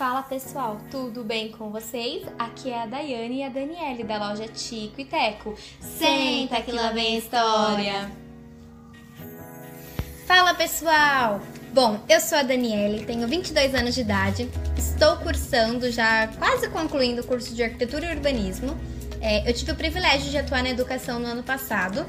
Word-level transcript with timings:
Fala 0.00 0.22
pessoal, 0.22 0.80
tudo 0.90 1.22
bem 1.22 1.50
com 1.50 1.68
vocês? 1.68 2.22
Aqui 2.38 2.70
é 2.70 2.84
a 2.84 2.86
Daiane 2.86 3.40
e 3.40 3.44
a 3.44 3.50
Daniele 3.50 4.02
da 4.02 4.16
loja 4.16 4.48
Tico 4.48 4.98
e 4.98 5.04
Teco. 5.04 5.54
Senta 5.78 6.62
que 6.62 6.72
lá 6.72 6.90
vem 6.90 7.18
história! 7.18 8.10
Fala 10.26 10.54
pessoal! 10.54 11.42
Bom, 11.74 12.00
eu 12.08 12.18
sou 12.18 12.38
a 12.38 12.42
Daniele, 12.42 13.04
tenho 13.04 13.28
22 13.28 13.74
anos 13.74 13.94
de 13.94 14.00
idade, 14.00 14.48
estou 14.74 15.18
cursando, 15.18 15.90
já 15.90 16.28
quase 16.28 16.70
concluindo 16.70 17.20
o 17.20 17.26
curso 17.26 17.54
de 17.54 17.62
Arquitetura 17.62 18.06
e 18.06 18.16
Urbanismo. 18.16 18.74
É, 19.20 19.46
eu 19.46 19.52
tive 19.52 19.72
o 19.72 19.76
privilégio 19.76 20.30
de 20.30 20.38
atuar 20.38 20.62
na 20.62 20.70
educação 20.70 21.20
no 21.20 21.26
ano 21.26 21.42
passado, 21.42 22.06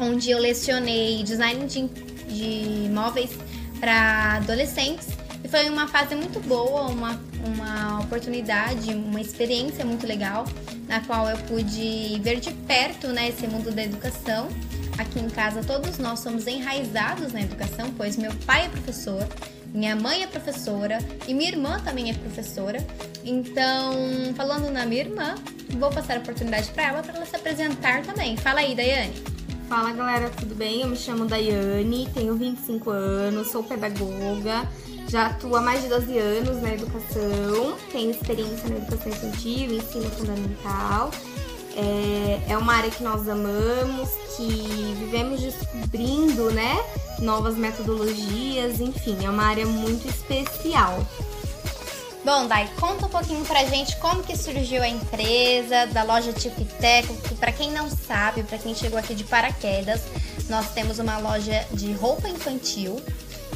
onde 0.00 0.30
eu 0.30 0.38
lecionei 0.38 1.22
design 1.22 1.66
de, 1.66 1.88
de 2.26 2.86
imóveis 2.86 3.32
para 3.78 4.36
adolescentes 4.36 5.08
e 5.44 5.48
foi 5.48 5.68
uma 5.68 5.88
fase 5.88 6.14
muito 6.14 6.40
boa, 6.40 6.82
uma, 6.82 7.20
uma 7.44 8.00
oportunidade, 8.00 8.94
uma 8.94 9.20
experiência 9.20 9.84
muito 9.84 10.06
legal, 10.06 10.44
na 10.86 11.00
qual 11.00 11.28
eu 11.28 11.36
pude 11.38 12.20
ver 12.22 12.38
de 12.40 12.52
perto 12.52 13.08
né, 13.08 13.28
esse 13.28 13.46
mundo 13.46 13.72
da 13.72 13.82
educação. 13.82 14.48
Aqui 14.98 15.18
em 15.18 15.28
casa 15.28 15.62
todos 15.62 15.98
nós 15.98 16.20
somos 16.20 16.46
enraizados 16.46 17.32
na 17.32 17.40
educação, 17.40 17.92
pois 17.96 18.16
meu 18.16 18.32
pai 18.46 18.66
é 18.66 18.68
professor, 18.68 19.26
minha 19.74 19.96
mãe 19.96 20.22
é 20.22 20.26
professora 20.26 20.98
e 21.26 21.32
minha 21.32 21.50
irmã 21.50 21.80
também 21.80 22.10
é 22.10 22.14
professora. 22.14 22.78
Então, 23.24 23.94
falando 24.36 24.70
na 24.70 24.84
minha 24.84 25.00
irmã, 25.00 25.34
vou 25.78 25.90
passar 25.90 26.18
a 26.18 26.20
oportunidade 26.20 26.70
para 26.70 26.84
ela 26.84 27.02
para 27.02 27.16
ela 27.16 27.26
se 27.26 27.34
apresentar 27.34 28.02
também. 28.02 28.36
Fala 28.36 28.60
aí, 28.60 28.74
Daiane. 28.74 29.14
Fala 29.68 29.90
galera, 29.92 30.28
tudo 30.28 30.54
bem? 30.54 30.82
Eu 30.82 30.88
me 30.88 30.96
chamo 30.96 31.24
Daiane, 31.24 32.06
tenho 32.12 32.36
25 32.36 32.90
anos, 32.90 33.50
sou 33.50 33.64
pedagoga, 33.64 34.68
já 35.12 35.26
atuo 35.26 35.54
há 35.56 35.60
mais 35.60 35.82
de 35.82 35.88
12 35.88 36.18
anos 36.18 36.62
na 36.62 36.72
educação, 36.72 37.76
tenho 37.92 38.10
experiência 38.12 38.66
na 38.66 38.76
educação 38.76 39.12
infantil, 39.12 39.74
ensino 39.74 40.10
fundamental. 40.10 41.10
É, 41.76 42.52
é 42.52 42.56
uma 42.56 42.74
área 42.74 42.90
que 42.90 43.02
nós 43.02 43.28
amamos, 43.28 44.08
que 44.34 44.94
vivemos 44.98 45.38
descobrindo, 45.42 46.50
né? 46.52 46.82
Novas 47.18 47.56
metodologias, 47.56 48.80
enfim, 48.80 49.18
é 49.22 49.28
uma 49.28 49.44
área 49.44 49.66
muito 49.66 50.08
especial. 50.08 51.06
Bom, 52.24 52.46
Dai, 52.46 52.70
conta 52.80 53.04
um 53.04 53.10
pouquinho 53.10 53.44
pra 53.44 53.66
gente 53.66 53.94
como 53.96 54.22
que 54.22 54.34
surgiu 54.34 54.82
a 54.82 54.88
empresa 54.88 55.88
da 55.92 56.04
loja 56.04 56.32
Tico 56.32 56.64
que 56.64 57.34
pra 57.34 57.52
quem 57.52 57.70
não 57.70 57.90
sabe, 57.90 58.44
pra 58.44 58.56
quem 58.56 58.74
chegou 58.74 58.98
aqui 58.98 59.14
de 59.14 59.24
paraquedas, 59.24 60.00
nós 60.48 60.70
temos 60.70 60.98
uma 60.98 61.18
loja 61.18 61.66
de 61.72 61.92
roupa 61.92 62.28
infantil, 62.28 62.98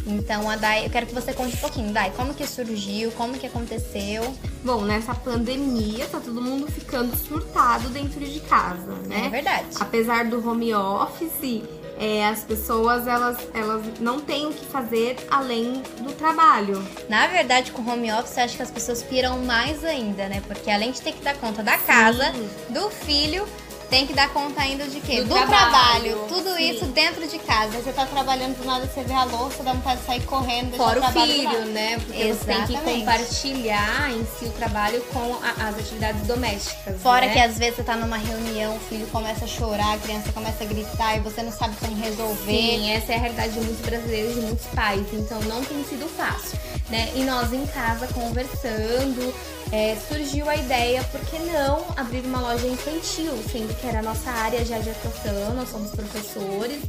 então, 0.07 0.49
a 0.49 0.57
Dai, 0.57 0.87
eu 0.87 0.91
quero 0.91 1.07
que 1.07 1.15
você 1.15 1.33
conte 1.33 1.57
um 1.57 1.59
pouquinho, 1.59 1.93
Dai, 1.93 2.13
como 2.17 2.33
que 2.33 2.47
surgiu, 2.47 3.11
como 3.13 3.35
que 3.35 3.47
aconteceu? 3.47 4.35
Bom, 4.65 4.83
nessa 4.83 5.15
pandemia, 5.15 6.07
tá 6.07 6.21
todo 6.21 6.41
mundo 6.41 6.71
ficando 6.71 7.17
surtado 7.17 7.89
dentro 7.89 8.21
de 8.21 8.41
casa, 8.41 8.93
né? 9.07 9.27
É 9.27 9.29
verdade. 9.29 9.69
Apesar 9.81 10.25
do 10.27 10.49
home 10.49 10.73
office, 10.73 11.63
é, 11.99 12.27
as 12.27 12.45
pessoas 12.45 13.07
elas, 13.07 13.39
elas 13.55 13.83
não 14.01 14.21
têm 14.21 14.47
o 14.47 14.53
que 14.53 14.65
fazer 14.67 15.17
além 15.31 15.83
do 16.01 16.13
trabalho. 16.13 16.87
Na 17.09 17.27
verdade, 17.27 17.73
com 17.73 17.83
home 17.83 18.13
office, 18.13 18.39
acho 18.39 18.57
que 18.57 18.63
as 18.63 18.71
pessoas 18.71 19.03
piram 19.03 19.39
mais 19.41 19.85
ainda, 19.85 20.29
né? 20.29 20.43
Porque 20.47 20.71
além 20.71 20.93
de 20.93 21.01
ter 21.01 21.13
que 21.13 21.23
dar 21.23 21.37
conta 21.37 21.63
da 21.63 21.79
casa, 21.79 22.33
Sim. 22.33 22.49
do 22.71 22.91
filho, 22.91 23.47
tem 23.89 24.07
que 24.07 24.13
dar 24.13 24.29
conta 24.31 24.61
ainda 24.61 24.87
de 24.87 25.01
quê? 25.01 25.23
Do, 25.23 25.29
do 25.29 25.35
trabalho, 25.35 25.71
trabalho. 25.71 26.25
Tudo 26.29 26.57
sim. 26.57 26.71
isso 26.71 26.85
dentro 26.87 27.27
de 27.27 27.39
casa. 27.39 27.79
Você 27.79 27.93
tá 27.93 28.07
trabalhando 28.07 28.57
do 28.59 28.65
nada, 28.65 28.87
você 28.87 29.03
vê 29.03 29.15
a 29.15 29.25
louça, 29.25 29.63
dá 29.63 29.73
vontade 29.73 30.01
de 30.01 30.07
sair 30.07 30.25
correndo. 30.25 30.77
Fora 30.77 31.01
o 31.01 31.13
filho, 31.13 31.65
né? 31.67 31.99
Porque 31.99 32.23
Exatamente. 32.23 32.67
você 32.67 32.79
tem 32.79 32.95
que 32.95 33.01
compartilhar 33.01 34.11
em 34.11 34.27
si 34.39 34.45
o 34.47 34.51
trabalho 34.53 35.01
com 35.13 35.39
a, 35.43 35.69
as 35.69 35.79
atividades 35.79 36.27
domésticas. 36.27 37.01
Fora 37.01 37.27
né? 37.27 37.33
que 37.33 37.39
às 37.39 37.59
vezes 37.59 37.77
você 37.77 37.83
tá 37.83 37.97
numa 37.97 38.17
reunião, 38.17 38.77
o 38.77 38.81
filho 38.81 39.07
começa 39.09 39.45
a 39.45 39.49
chorar, 39.49 39.95
a 39.95 39.99
criança 39.99 40.33
começa 40.33 40.65
a 40.65 40.67
gritar 40.67 41.17
e 41.17 41.21
você 41.21 41.43
não 41.43 41.53
sabe 41.53 41.77
como 41.77 41.97
resolver. 41.97 42.53
Sim, 42.53 42.91
essa 42.91 43.13
é 43.13 43.17
a 43.17 43.19
realidade 43.19 43.53
de 43.53 43.61
muitos 43.61 43.85
brasileiros 43.85 44.33
e 44.33 44.41
de 44.41 44.47
muitos 44.47 44.67
pais. 44.67 45.07
Então 45.13 45.41
não 45.43 45.65
tem 45.65 45.85
sido 45.85 46.09
fácil, 46.09 46.59
né? 46.91 47.13
E 47.15 47.23
nós 47.25 47.53
em 47.53 47.67
casa 47.67 48.09
conversando, 48.09 49.35
é, 49.73 49.97
surgiu 50.09 50.49
a 50.49 50.57
ideia, 50.57 51.03
por 51.05 51.21
que 51.21 51.39
não 51.39 51.85
abrir 51.97 52.21
uma 52.21 52.41
loja 52.41 52.67
infantil, 52.67 53.33
sendo 53.51 53.76
que 53.81 53.87
era 53.87 54.01
a 54.01 54.03
nossa 54.03 54.31
área 54.31 54.65
já 54.65 54.79
de 54.79 54.91
atuação, 54.91 55.55
nós 55.55 55.69
somos 55.69 55.91
professores, 55.91 56.83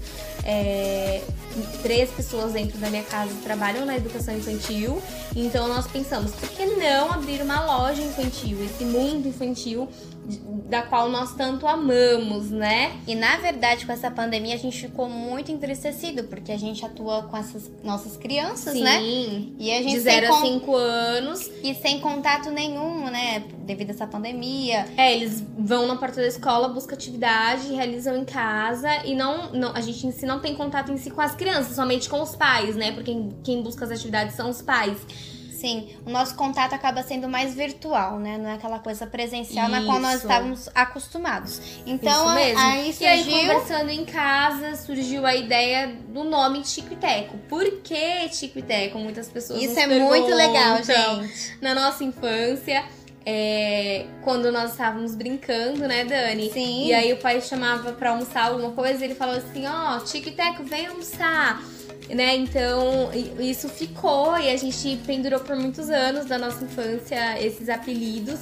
é, 0.43 1.21
três 1.81 2.09
pessoas 2.09 2.53
dentro 2.53 2.77
da 2.77 2.89
minha 2.89 3.03
casa 3.03 3.31
trabalham 3.43 3.85
na 3.85 3.97
educação 3.97 4.35
infantil, 4.35 5.01
então 5.35 5.67
nós 5.67 5.87
pensamos, 5.87 6.31
por 6.31 6.49
que 6.49 6.65
não 6.65 7.11
abrir 7.11 7.41
uma 7.41 7.65
loja 7.65 8.01
infantil, 8.01 8.63
esse 8.63 8.83
mundo 8.85 9.27
infantil 9.27 9.89
da 10.69 10.81
qual 10.81 11.09
nós 11.09 11.33
tanto 11.35 11.65
amamos, 11.65 12.51
né? 12.51 12.97
E 13.07 13.15
na 13.15 13.37
verdade, 13.37 13.85
com 13.85 13.91
essa 13.93 14.11
pandemia, 14.11 14.55
a 14.55 14.57
gente 14.57 14.81
ficou 14.81 15.07
muito 15.07 15.51
entristecido, 15.51 16.25
porque 16.25 16.51
a 16.51 16.57
gente 16.57 16.85
atua 16.85 17.23
com 17.23 17.37
essas 17.37 17.71
nossas 17.83 18.17
crianças, 18.17 18.73
Sim, 18.73 18.83
né? 18.83 19.01
E 19.57 19.71
a 19.71 19.81
gente 19.81 19.93
de 19.93 19.99
0 20.01 20.33
a 20.33 20.41
5 20.41 20.75
anos. 20.75 21.49
E 21.63 21.73
sem 21.75 21.99
contato 22.01 22.51
nenhum, 22.51 23.05
né? 23.05 23.43
Devido 23.59 23.91
a 23.91 23.93
essa 23.93 24.07
pandemia. 24.07 24.85
É, 24.97 25.15
eles 25.15 25.41
vão 25.57 25.87
na 25.87 25.95
porta 25.95 26.19
da 26.19 26.27
escola, 26.27 26.67
buscam 26.77 26.93
atividade, 26.93 27.73
realizam 27.73 28.15
em 28.15 28.23
casa 28.23 29.03
e 29.03 29.15
não, 29.15 29.51
não 29.51 29.75
a 29.75 29.81
gente 29.81 30.05
em 30.05 30.11
si 30.11 30.27
não 30.27 30.39
tem 30.39 30.55
contato 30.55 30.91
em 30.91 30.97
si 30.97 31.09
com 31.09 31.21
as 31.21 31.35
crianças, 31.35 31.75
somente 31.75 32.07
com 32.07 32.21
os 32.21 32.35
pais, 32.35 32.75
né? 32.75 32.91
Porque 32.91 33.11
quem, 33.11 33.38
quem 33.43 33.63
busca 33.63 33.83
as 33.83 33.89
atividades 33.89 34.35
são 34.35 34.49
os 34.49 34.61
pais. 34.61 34.99
Sim, 35.51 35.89
o 36.05 36.11
nosso 36.11 36.35
contato 36.35 36.73
acaba 36.73 37.01
sendo 37.01 37.27
mais 37.27 37.55
virtual, 37.55 38.19
né? 38.19 38.38
Não 38.38 38.47
é 38.47 38.53
aquela 38.53 38.77
coisa 38.77 39.07
presencial 39.07 39.67
Isso. 39.67 39.75
na 39.75 39.85
qual 39.88 39.99
nós 39.99 40.21
estávamos 40.21 40.69
acostumados. 40.75 41.59
Então, 41.83 42.27
aí 42.27 42.94
surgiu... 42.94 43.01
E 43.01 43.05
aí, 43.07 43.47
conversando 43.47 43.89
em 43.89 44.05
casa, 44.05 44.75
surgiu 44.75 45.25
a 45.25 45.35
ideia 45.35 45.97
do 46.09 46.23
nome 46.23 46.61
Tico 46.61 46.94
e 46.94 46.95
Teco. 46.95 47.39
Por 47.49 47.65
que 47.81 48.29
Tico 48.29 48.59
e 48.59 48.61
Teco? 48.61 48.99
Muitas 48.99 49.29
pessoas 49.29 49.59
Isso 49.59 49.79
é 49.79 49.88
muito 49.88 50.29
legal, 50.29 50.77
gente. 50.83 51.57
Na 51.59 51.73
nossa 51.73 52.03
infância... 52.03 52.85
É, 53.29 54.05
quando 54.23 54.53
nós 54.53 54.71
estávamos 54.71 55.13
brincando, 55.13 55.85
né, 55.85 56.05
Dani? 56.05 56.49
Sim. 56.49 56.88
E 56.88 56.93
aí 56.93 57.11
o 57.11 57.17
pai 57.17 57.41
chamava 57.41 57.91
pra 57.91 58.11
almoçar 58.11 58.45
alguma 58.45 58.71
coisa 58.71 59.01
e 59.01 59.03
ele 59.03 59.15
falou 59.15 59.35
assim: 59.35 59.65
Ó, 59.67 59.97
oh, 59.97 59.99
Tico 60.05 60.29
e 60.29 60.31
Teco, 60.31 60.63
vem 60.63 60.88
almoçar 60.88 61.61
né? 62.09 62.38
Então, 62.38 63.09
isso 63.38 63.67
ficou 63.67 64.38
e 64.38 64.49
a 64.49 64.55
gente 64.55 64.97
pendurou 65.05 65.41
por 65.41 65.57
muitos 65.57 65.89
anos 65.89 66.25
da 66.25 66.38
nossa 66.38 66.63
infância 66.63 67.38
esses 67.41 67.67
apelidos. 67.67 68.39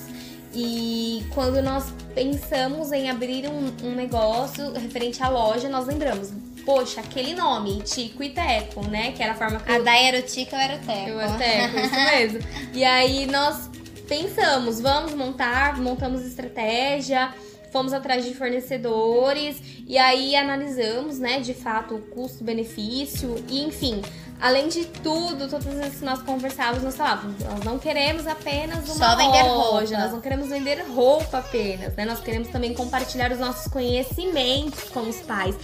E 0.54 1.26
quando 1.34 1.62
nós 1.64 1.92
pensamos 2.14 2.92
em 2.92 3.10
abrir 3.10 3.48
um, 3.48 3.74
um 3.84 3.96
negócio 3.96 4.72
referente 4.74 5.22
à 5.22 5.30
loja, 5.30 5.68
nós 5.68 5.88
lembramos, 5.88 6.32
poxa, 6.64 7.02
aquele 7.02 7.34
nome, 7.34 7.82
Tico 7.82 8.24
e 8.24 8.30
Teco, 8.30 8.88
né? 8.88 9.12
Que 9.12 9.24
era 9.24 9.34
a 9.34 9.36
forma 9.36 9.60
que. 9.60 9.72
A 9.72 9.80
da 9.80 9.98
era 9.98 10.20
o 10.20 10.22
Tico, 10.22 10.56
eu 10.56 10.60
era 10.60 10.76
o 10.76 10.80
Teco. 10.80 11.10
Eu 11.10 11.20
era 11.20 11.32
o 11.32 11.38
Teco, 11.38 11.80
isso 11.80 11.96
mesmo. 11.96 12.40
E 12.76 12.84
aí 12.84 13.26
nós 13.26 13.70
pensamos, 14.08 14.80
vamos 14.80 15.14
montar, 15.14 15.78
montamos 15.78 16.26
estratégia 16.26 17.34
fomos 17.76 17.92
atrás 17.92 18.24
de 18.24 18.34
fornecedores 18.34 19.62
e 19.86 19.98
aí 19.98 20.34
analisamos, 20.34 21.20
né, 21.20 21.42
de 21.42 21.54
fato, 21.54 21.96
o 21.96 22.00
custo-benefício 22.00 23.36
e 23.50 23.66
enfim. 23.66 24.02
Além 24.40 24.70
de 24.70 24.86
tudo, 24.86 25.50
todas 25.50 25.68
as 25.68 25.74
vezes 25.76 26.00
que 26.00 26.06
nós 26.06 26.22
conversávamos, 26.22 26.84
nós 26.84 26.96
falávamos, 26.96 27.38
nós 27.44 27.66
não 27.66 27.78
queremos 27.78 28.26
apenas 28.28 28.86
uma 28.86 28.96
Só 28.96 29.16
vender 29.18 29.44
loja, 29.44 29.96
roupa. 29.96 30.04
nós 30.04 30.12
não 30.14 30.22
queremos 30.22 30.48
vender 30.48 30.86
roupa 30.88 31.40
apenas, 31.40 31.94
né? 31.96 32.06
Nós 32.06 32.22
queremos 32.22 32.48
também 32.48 32.74
compartilhar 32.74 33.32
os 33.34 33.40
nossos 33.40 33.70
conhecimentos 33.70 34.90
com 34.90 35.02
os 35.02 35.18
pais, 35.18 35.56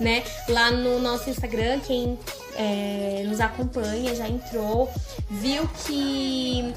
né? 0.00 0.22
Lá 0.48 0.70
no 0.70 1.00
nosso 1.00 1.28
Instagram, 1.30 1.80
quem 1.80 2.16
é, 2.56 3.24
nos 3.26 3.40
acompanha 3.40 4.14
já 4.14 4.28
entrou, 4.28 4.88
viu 5.28 5.68
que 5.84 6.72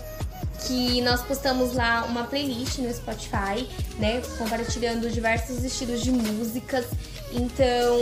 que 0.68 1.02
nós 1.02 1.22
postamos 1.22 1.74
lá 1.74 2.06
uma 2.06 2.24
playlist 2.26 2.80
no 2.80 2.94
Spotify, 2.94 3.68
né, 3.98 4.22
compartilhando 4.38 5.10
diversos 5.10 5.64
estilos 5.64 6.02
de 6.02 6.12
músicas. 6.12 6.86
Então, 7.31 8.00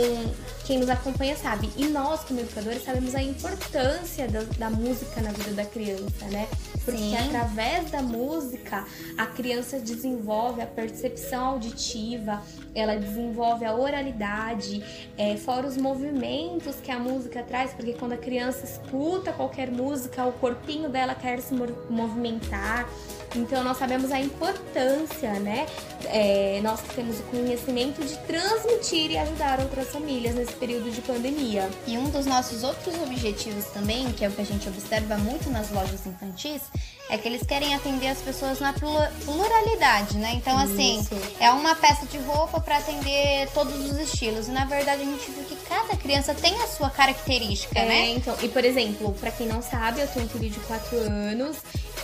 quem 0.68 0.78
nos 0.78 0.90
acompanha 0.90 1.34
sabe. 1.34 1.70
E 1.76 1.86
nós, 1.86 2.20
como 2.24 2.40
educadores, 2.40 2.84
sabemos 2.84 3.14
a 3.14 3.22
importância 3.22 4.28
da, 4.28 4.42
da 4.58 4.70
música 4.70 5.20
na 5.22 5.30
vida 5.32 5.52
da 5.52 5.64
criança, 5.64 6.26
né? 6.30 6.46
Porque 6.84 6.98
Sim. 6.98 7.16
através 7.16 7.90
da 7.90 8.02
música 8.02 8.86
a 9.16 9.26
criança 9.26 9.78
desenvolve 9.78 10.62
a 10.62 10.66
percepção 10.66 11.44
auditiva, 11.46 12.42
ela 12.74 12.96
desenvolve 12.96 13.64
a 13.64 13.74
oralidade, 13.74 14.82
é, 15.16 15.36
fora 15.36 15.66
os 15.66 15.76
movimentos 15.76 16.76
que 16.76 16.90
a 16.90 16.98
música 16.98 17.42
traz, 17.42 17.72
porque 17.72 17.94
quando 17.94 18.12
a 18.12 18.18
criança 18.18 18.64
escuta 18.64 19.32
qualquer 19.32 19.70
música, 19.70 20.24
o 20.26 20.32
corpinho 20.32 20.88
dela 20.88 21.14
quer 21.14 21.40
se 21.40 21.54
movimentar. 21.88 22.88
Então 23.34 23.62
nós 23.62 23.76
sabemos 23.76 24.10
a 24.10 24.20
importância, 24.20 25.34
né? 25.40 25.66
É, 26.06 26.60
nós 26.62 26.80
temos 26.94 27.20
o 27.20 27.22
conhecimento 27.24 28.02
de 28.02 28.16
transmitir 28.26 29.17
ajudar 29.18 29.60
outras 29.60 29.88
famílias 29.88 30.34
nesse 30.34 30.52
período 30.52 30.90
de 30.90 31.00
pandemia. 31.00 31.68
E 31.86 31.96
um 31.98 32.08
dos 32.10 32.26
nossos 32.26 32.62
outros 32.64 32.94
objetivos 33.02 33.64
também, 33.66 34.10
que 34.12 34.24
é 34.24 34.28
o 34.28 34.32
que 34.32 34.40
a 34.40 34.44
gente 34.46 34.68
observa 34.68 35.16
muito 35.18 35.50
nas 35.50 35.70
lojas 35.70 36.06
infantis, 36.06 36.62
é 37.10 37.16
que 37.16 37.26
eles 37.26 37.42
querem 37.46 37.74
atender 37.74 38.08
as 38.08 38.18
pessoas 38.18 38.60
na 38.60 38.72
pluralidade, 39.24 40.18
né? 40.18 40.32
Então, 40.34 40.56
assim, 40.58 41.00
Isso. 41.00 41.14
é 41.40 41.50
uma 41.50 41.74
peça 41.74 42.06
de 42.06 42.18
roupa 42.18 42.60
para 42.60 42.78
atender 42.78 43.48
todos 43.54 43.90
os 43.90 43.98
estilos. 43.98 44.48
E 44.48 44.50
na 44.50 44.64
verdade 44.64 45.02
a 45.02 45.04
gente 45.04 45.30
viu 45.30 45.44
que 45.44 45.56
cada 45.68 45.96
criança 45.96 46.34
tem 46.34 46.54
a 46.62 46.66
sua 46.66 46.90
característica, 46.90 47.78
É, 47.78 47.86
né? 47.86 48.08
então, 48.10 48.36
e 48.42 48.48
por 48.48 48.64
exemplo, 48.64 49.12
pra 49.14 49.30
quem 49.30 49.46
não 49.46 49.62
sabe, 49.62 50.00
eu 50.00 50.08
tenho 50.08 50.26
um 50.26 50.28
filho 50.28 50.50
de 50.50 50.60
4 50.60 50.96
anos 50.98 51.56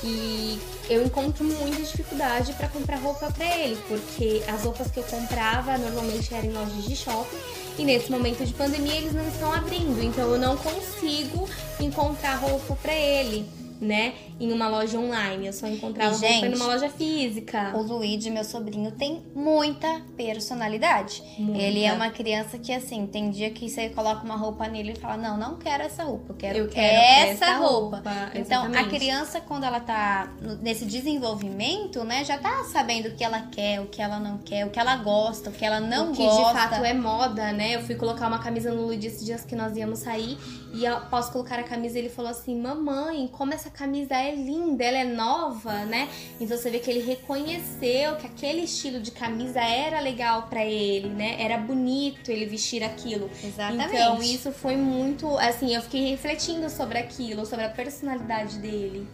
e 0.04 0.60
eu 0.90 1.04
encontro 1.04 1.44
muita 1.44 1.82
dificuldade 1.82 2.52
pra 2.52 2.68
comprar 2.68 2.98
roupa 2.98 3.30
pra 3.32 3.46
ele, 3.56 3.78
porque 3.88 4.42
as 4.46 4.62
roupas 4.62 4.90
que 4.90 4.98
eu 4.98 5.04
comprava 5.04 5.78
normalmente 5.78 6.32
eram 6.34 6.48
em 6.48 6.52
lojas 6.52 6.84
de 6.84 6.94
shopping 6.94 7.38
e 7.78 7.84
nesse 7.84 8.10
momento 8.10 8.44
de 8.44 8.52
pandemia 8.52 8.96
eles 8.96 9.14
não 9.14 9.26
estão 9.26 9.52
abrindo, 9.52 10.02
então 10.04 10.30
eu 10.30 10.38
não 10.38 10.56
consigo 10.58 11.48
encontrar 11.80 12.36
roupa 12.36 12.76
pra 12.82 12.94
ele, 12.94 13.48
né? 13.80 14.14
Em 14.40 14.52
uma 14.52 14.68
loja 14.68 14.98
online, 14.98 15.46
eu 15.46 15.52
só 15.52 15.66
encontrava 15.66 16.10
E, 16.10 16.18
roupa 16.18 16.26
gente, 16.26 16.48
numa 16.48 16.66
loja 16.66 16.88
física. 16.88 17.72
O 17.76 17.82
Luigi, 17.82 18.30
meu 18.30 18.44
sobrinho, 18.44 18.90
tem 18.92 19.22
muita 19.34 20.00
personalidade. 20.16 21.22
Muita. 21.38 21.62
Ele 21.62 21.84
é 21.84 21.92
uma 21.92 22.10
criança 22.10 22.58
que, 22.58 22.72
assim, 22.72 23.06
tem 23.06 23.30
dia 23.30 23.50
que 23.50 23.68
você 23.68 23.88
coloca 23.88 24.24
uma 24.24 24.36
roupa 24.36 24.66
nele 24.68 24.92
e 24.92 25.00
fala: 25.00 25.16
Não, 25.16 25.36
não 25.36 25.56
quero 25.56 25.82
essa 25.82 26.04
roupa, 26.04 26.32
eu 26.32 26.36
quero, 26.36 26.58
Eu 26.58 26.68
quero 26.68 26.96
essa, 27.32 27.44
essa 27.44 27.56
roupa. 27.56 27.96
roupa, 27.96 28.30
Então, 28.34 28.64
a 28.74 28.84
criança, 28.84 29.40
quando 29.40 29.64
ela 29.64 29.80
tá 29.80 30.32
nesse 30.60 30.84
desenvolvimento, 30.84 32.04
né, 32.04 32.24
já 32.24 32.38
tá 32.38 32.64
sabendo 32.64 33.08
o 33.08 33.14
que 33.14 33.24
ela 33.24 33.40
quer, 33.50 33.80
o 33.80 33.86
que 33.86 34.00
ela 34.00 34.18
não 34.18 34.38
quer, 34.38 34.66
o 34.66 34.70
que 34.70 34.78
ela 34.78 34.96
gosta, 34.96 35.50
o 35.50 35.52
que 35.52 35.64
ela 35.64 35.80
não 35.80 36.10
o 36.10 36.14
que 36.14 36.24
gosta. 36.24 36.44
de 36.44 36.52
fato 36.52 36.84
é 36.84 36.92
moda, 36.94 37.52
né? 37.52 37.74
Eu 37.76 37.82
fui 37.82 37.94
colocar 37.94 38.28
uma 38.28 38.38
camisa 38.38 38.72
no 38.72 38.86
Luigi 38.86 39.08
esses 39.08 39.24
dias 39.24 39.44
que 39.44 39.54
nós 39.56 39.76
íamos 39.76 40.00
sair 40.00 40.38
e 40.72 40.86
após 40.86 41.28
colocar 41.30 41.58
a 41.58 41.62
camisa 41.62 41.98
ele 41.98 42.08
falou 42.08 42.30
assim: 42.30 42.60
Mamãe, 42.60 43.28
como 43.28 43.52
essa 43.54 43.63
camisa 43.70 44.14
é 44.14 44.34
linda, 44.34 44.84
ela 44.84 44.98
é 44.98 45.04
nova, 45.04 45.84
né? 45.84 46.08
Então 46.40 46.56
você 46.56 46.70
vê 46.70 46.78
que 46.78 46.90
ele 46.90 47.00
reconheceu 47.00 48.16
que 48.16 48.26
aquele 48.26 48.62
estilo 48.62 49.00
de 49.00 49.10
camisa 49.10 49.60
era 49.60 50.00
legal 50.00 50.44
pra 50.44 50.64
ele, 50.64 51.08
né? 51.08 51.36
Era 51.38 51.58
bonito 51.58 52.30
ele 52.30 52.46
vestir 52.46 52.82
aquilo. 52.82 53.30
Exatamente. 53.42 53.94
Então 53.94 54.22
isso 54.22 54.52
foi 54.52 54.76
muito, 54.76 55.36
assim, 55.38 55.74
eu 55.74 55.82
fiquei 55.82 56.10
refletindo 56.10 56.68
sobre 56.70 56.98
aquilo, 56.98 57.44
sobre 57.46 57.64
a 57.64 57.70
personalidade 57.70 58.58
dele. 58.58 59.06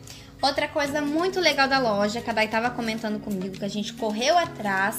Outra 0.42 0.66
coisa 0.66 1.02
muito 1.02 1.38
legal 1.38 1.68
da 1.68 1.78
loja, 1.78 2.22
que 2.22 2.30
a 2.30 2.32
Dai 2.32 2.48
tava 2.48 2.70
comentando 2.70 3.20
comigo, 3.20 3.58
que 3.58 3.64
a 3.64 3.68
gente 3.68 3.92
correu 3.92 4.38
atrás, 4.38 4.96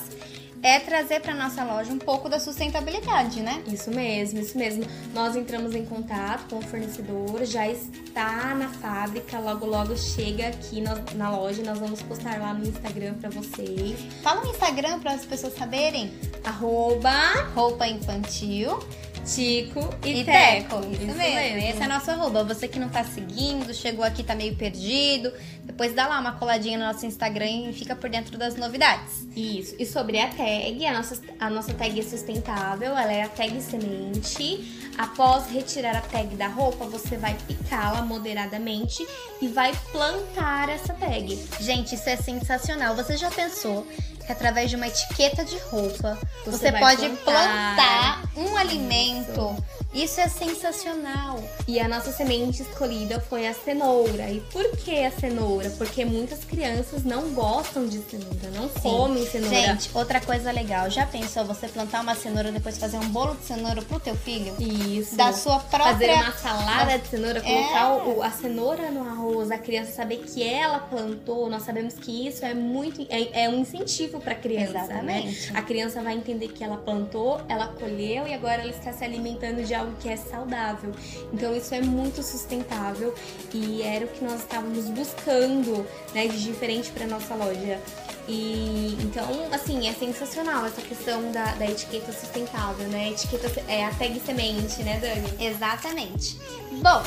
é 0.63 0.79
trazer 0.79 1.21
pra 1.21 1.33
nossa 1.33 1.63
loja 1.63 1.91
um 1.91 1.97
pouco 1.97 2.29
da 2.29 2.39
sustentabilidade, 2.39 3.41
né? 3.41 3.63
Isso 3.67 3.89
mesmo, 3.89 4.39
isso 4.39 4.57
mesmo. 4.57 4.85
Nós 5.13 5.35
entramos 5.35 5.75
em 5.75 5.85
contato 5.85 6.49
com 6.49 6.57
o 6.57 6.61
fornecedor, 6.61 7.43
já 7.45 7.67
está 7.67 8.53
na 8.55 8.69
fábrica, 8.69 9.39
logo 9.39 9.65
logo 9.65 9.97
chega 9.97 10.47
aqui 10.47 10.81
na, 10.81 10.95
na 11.15 11.29
loja, 11.29 11.63
nós 11.63 11.79
vamos 11.79 12.01
postar 12.01 12.39
lá 12.39 12.53
no 12.53 12.67
Instagram 12.67 13.15
pra 13.15 13.29
vocês. 13.29 13.99
Fala 14.21 14.41
no 14.41 14.49
Instagram 14.51 14.99
para 14.99 15.13
as 15.13 15.25
pessoas 15.25 15.55
saberem. 15.55 16.11
Arroba 16.43 17.11
Roupa 17.55 17.87
infantil 17.87 18.79
Tico 19.25 19.79
e, 20.05 20.21
e 20.21 20.25
Teco. 20.25 20.81
Teco. 20.81 20.91
Isso, 20.91 21.17
mesmo. 21.17 21.57
Esse 21.57 21.83
é 21.83 21.87
nosso 21.87 22.11
arroba. 22.11 22.43
Você 22.43 22.67
que 22.67 22.79
não 22.79 22.89
tá 22.89 23.03
seguindo, 23.03 23.73
chegou 23.73 24.03
aqui, 24.03 24.23
tá 24.23 24.35
meio 24.35 24.55
perdido. 24.55 25.31
Depois 25.63 25.93
dá 25.93 26.07
lá 26.07 26.19
uma 26.19 26.33
coladinha 26.33 26.77
no 26.77 26.85
nosso 26.85 27.05
Instagram 27.05 27.69
e 27.69 27.73
fica 27.73 27.95
por 27.95 28.09
dentro 28.09 28.37
das 28.37 28.55
novidades. 28.55 29.27
Isso. 29.35 29.75
E 29.79 29.85
sobre 29.85 30.19
a 30.19 30.27
tag, 30.27 30.85
a 30.85 30.93
nossa, 30.93 31.21
a 31.39 31.49
nossa 31.49 31.73
tag 31.73 31.99
é 31.99 32.03
sustentável, 32.03 32.89
ela 32.97 33.11
é 33.11 33.23
a 33.23 33.29
tag 33.29 33.61
semente. 33.61 34.79
Após 34.97 35.47
retirar 35.47 35.95
a 35.95 36.01
tag 36.01 36.35
da 36.35 36.47
roupa, 36.47 36.85
você 36.85 37.15
vai 37.15 37.35
picá-la 37.47 38.01
moderadamente 38.01 39.05
e 39.41 39.47
vai 39.47 39.71
plantar 39.91 40.69
essa 40.69 40.93
tag. 40.93 41.39
Gente, 41.59 41.95
isso 41.95 42.09
é 42.09 42.17
sensacional. 42.17 42.95
Você 42.95 43.15
já 43.15 43.31
pensou 43.31 43.87
que 44.21 44.31
através 44.31 44.69
de 44.69 44.75
uma 44.75 44.87
etiqueta 44.87 45.43
de 45.43 45.57
roupa 45.69 46.17
Você 46.45 46.57
você, 46.57 46.71
pode 46.73 47.09
plantar. 47.23 48.21
plantar 48.21 48.23
um 48.37 48.57
alimento? 48.57 49.55
Isso 49.93 50.21
é 50.21 50.27
sensacional. 50.29 51.43
E 51.67 51.79
a 51.79 51.87
nossa 51.87 52.11
semente 52.13 52.61
escolhida 52.61 53.19
foi 53.19 53.45
a 53.45 53.53
cenoura. 53.53 54.29
E 54.29 54.39
por 54.51 54.65
que 54.77 55.03
a 55.03 55.11
cenoura? 55.11 55.69
Porque 55.71 56.05
muitas 56.05 56.45
crianças 56.45 57.03
não 57.03 57.33
gostam 57.33 57.85
de 57.87 57.97
cenoura, 57.99 58.49
não 58.55 58.69
comem 58.69 59.25
cenoura. 59.25 59.53
Gente, 59.55 59.89
outra 59.93 60.21
coisa 60.21 60.49
legal. 60.51 60.89
Já 60.89 61.05
pensou 61.05 61.43
você 61.43 61.67
plantar 61.67 62.01
uma 62.01 62.15
cenoura 62.15 62.49
e 62.49 62.51
depois 62.53 62.77
fazer 62.77 62.97
um 62.97 63.09
bolo 63.09 63.35
de 63.35 63.43
cenoura 63.45 63.81
pro 63.81 63.99
teu 63.99 64.15
filho? 64.15 64.55
Isso. 64.59 65.15
Da 65.17 65.33
sua 65.33 65.59
própria 65.59 65.91
Fazer 65.93 66.11
uma 66.13 66.31
salada 66.37 66.97
de 66.97 67.07
cenoura, 67.09 67.39
É. 67.39 67.41
colocar 67.41 67.93
o- 68.07 68.23
a 68.23 68.31
cenoura 68.31 68.91
no 68.91 69.05
arroz, 69.07 69.51
a 69.51 69.57
criança 69.57 69.91
saber 69.91 70.17
que 70.19 70.41
ela 70.41 70.79
plantou, 70.79 71.49
nós 71.49 71.63
sabemos 71.63 71.95
que 71.95 72.27
isso 72.27 72.45
é 72.45 72.53
muito 72.53 73.01
é, 73.09 73.43
é 73.43 73.49
um 73.49 73.59
incentivo 73.59 74.19
para 74.21 74.35
criança, 74.35 74.77
Exatamente. 74.79 75.51
né? 75.51 75.59
A 75.59 75.61
criança 75.61 76.01
vai 76.01 76.13
entender 76.15 76.47
que 76.49 76.63
ela 76.63 76.77
plantou, 76.77 77.41
ela 77.49 77.67
colheu 77.67 78.25
e 78.25 78.33
agora 78.33 78.61
ela 78.61 78.71
está 78.71 78.93
se 78.93 79.03
alimentando 79.03 79.63
de 79.63 79.73
algo 79.81 79.93
que 79.99 80.09
é 80.09 80.15
saudável. 80.15 80.91
Então 81.33 81.55
isso 81.55 81.73
é 81.75 81.81
muito 81.81 82.23
sustentável 82.23 83.13
e 83.53 83.81
era 83.81 84.05
o 84.05 84.07
que 84.07 84.23
nós 84.23 84.41
estávamos 84.41 84.85
buscando, 84.89 85.85
né, 86.13 86.27
de 86.27 86.41
diferente 86.43 86.91
para 86.91 87.05
nossa 87.07 87.35
loja. 87.35 87.79
E 88.27 88.97
então, 89.01 89.25
assim, 89.51 89.89
é 89.89 89.93
sensacional 89.93 90.65
essa 90.65 90.81
questão 90.81 91.31
da, 91.31 91.55
da 91.55 91.65
etiqueta 91.65 92.13
sustentável, 92.13 92.87
né? 92.87 93.09
Etiqueta 93.09 93.61
é 93.67 93.85
a 93.85 93.91
tag 93.91 94.21
semente, 94.25 94.83
né, 94.83 94.99
Dani? 94.99 95.45
Exatamente. 95.45 96.39
Bom, 96.81 97.03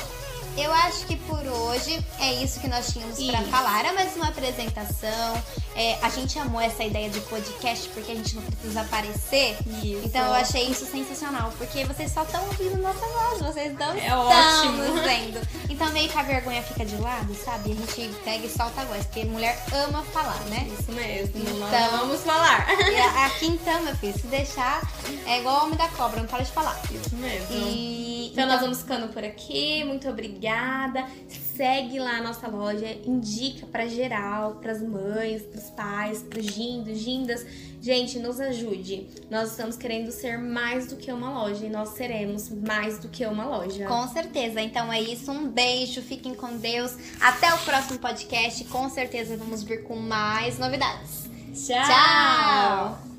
eu 0.56 0.72
acho 0.72 1.06
que 1.06 1.16
por 1.16 1.40
hoje 1.46 2.04
é 2.20 2.32
isso 2.42 2.60
que 2.60 2.68
nós 2.68 2.92
tínhamos 2.92 3.16
pra 3.16 3.40
Isso. 3.40 3.50
falar. 3.50 3.84
É 3.84 3.92
mais 3.92 4.14
uma 4.16 4.28
apresentação. 4.28 5.42
É, 5.76 5.98
a 6.02 6.08
gente 6.08 6.38
amou 6.38 6.60
essa 6.60 6.84
ideia 6.84 7.10
de 7.10 7.18
podcast 7.22 7.88
porque 7.88 8.12
a 8.12 8.14
gente 8.14 8.36
não 8.36 8.42
precisa 8.42 8.80
aparecer. 8.82 9.56
Isso. 9.82 10.02
Então 10.04 10.24
eu 10.26 10.34
achei 10.34 10.64
isso 10.70 10.86
sensacional, 10.86 11.52
porque 11.58 11.84
vocês 11.84 12.12
só 12.12 12.22
estão 12.22 12.44
ouvindo 12.46 12.76
nossa 12.80 13.04
voz, 13.06 13.40
vocês 13.42 13.74
não 13.76 13.92
É 13.94 13.98
estão 13.98 14.26
ótimo. 14.28 14.82
nos 14.94 15.00
vendo. 15.02 15.48
Então 15.68 15.90
meio 15.90 16.08
que 16.08 16.16
a 16.18 16.22
vergonha 16.22 16.62
fica 16.62 16.84
de 16.84 16.96
lado, 16.96 17.34
sabe? 17.34 17.72
A 17.72 17.74
gente 17.74 18.14
pega 18.24 18.46
e 18.46 18.50
solta 18.50 18.82
a 18.82 18.84
voz, 18.84 19.04
porque 19.06 19.24
mulher 19.24 19.60
ama 19.72 20.04
falar, 20.12 20.38
né? 20.48 20.68
Isso 20.78 20.92
mesmo. 20.92 21.32
Então- 21.36 21.98
vamos 21.98 22.20
falar. 22.22 22.66
E 22.80 23.00
aqui 23.24 23.46
então, 23.46 23.82
meu 23.82 23.96
filho, 23.96 24.14
se 24.16 24.26
deixar, 24.28 24.80
é 25.26 25.40
igual 25.40 25.60
o 25.60 25.64
homem 25.64 25.76
da 25.76 25.88
cobra, 25.88 26.20
não 26.20 26.28
para 26.28 26.44
de 26.44 26.52
falar. 26.52 26.78
Isso 26.92 27.16
mesmo. 27.16 27.46
E 27.56 28.03
Então, 28.34 28.48
nós 28.48 28.60
vamos 28.60 28.80
ficando 28.80 29.12
por 29.12 29.22
aqui. 29.22 29.84
Muito 29.84 30.08
obrigada. 30.08 31.06
Segue 31.28 32.00
lá 32.00 32.16
a 32.16 32.20
nossa 32.20 32.48
loja, 32.48 32.98
indica 33.06 33.64
pra 33.64 33.86
geral, 33.86 34.56
pras 34.56 34.82
mães, 34.82 35.42
pros 35.42 35.70
pais, 35.70 36.20
pros 36.20 36.46
gindos, 36.46 36.98
gindas. 36.98 37.46
Gente, 37.80 38.18
nos 38.18 38.40
ajude. 38.40 39.06
Nós 39.30 39.52
estamos 39.52 39.76
querendo 39.76 40.10
ser 40.10 40.36
mais 40.36 40.88
do 40.88 40.96
que 40.96 41.12
uma 41.12 41.30
loja 41.30 41.64
e 41.64 41.70
nós 41.70 41.90
seremos 41.90 42.48
mais 42.50 42.98
do 42.98 43.08
que 43.08 43.24
uma 43.24 43.44
loja. 43.44 43.86
Com 43.86 44.08
certeza. 44.08 44.60
Então 44.60 44.92
é 44.92 45.00
isso. 45.00 45.30
Um 45.30 45.46
beijo. 45.48 46.02
Fiquem 46.02 46.34
com 46.34 46.56
Deus. 46.56 46.96
Até 47.20 47.54
o 47.54 47.58
próximo 47.58 48.00
podcast. 48.00 48.64
Com 48.64 48.90
certeza 48.90 49.36
vamos 49.36 49.62
vir 49.62 49.84
com 49.84 49.94
mais 49.94 50.58
novidades. 50.58 51.30
Tchau. 51.54 51.84
Tchau. 51.86 53.13